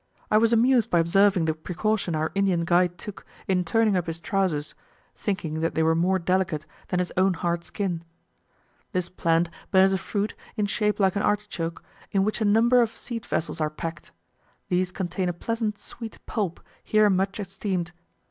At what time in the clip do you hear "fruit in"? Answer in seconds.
9.99-10.65